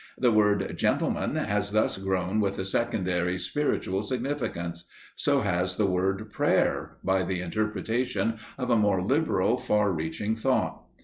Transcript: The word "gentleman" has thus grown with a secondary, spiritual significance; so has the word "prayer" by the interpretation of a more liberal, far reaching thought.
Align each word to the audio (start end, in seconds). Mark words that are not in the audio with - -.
The 0.17 0.31
word 0.31 0.75
"gentleman" 0.79 1.35
has 1.35 1.73
thus 1.73 1.99
grown 1.99 2.39
with 2.39 2.57
a 2.57 2.65
secondary, 2.65 3.37
spiritual 3.37 4.01
significance; 4.01 4.85
so 5.15 5.41
has 5.41 5.77
the 5.77 5.85
word 5.85 6.31
"prayer" 6.31 6.97
by 7.03 7.21
the 7.21 7.39
interpretation 7.41 8.39
of 8.57 8.71
a 8.71 8.75
more 8.77 9.03
liberal, 9.03 9.57
far 9.57 9.91
reaching 9.91 10.35
thought. 10.35 10.85